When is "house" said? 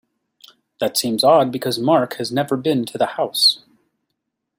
3.05-3.59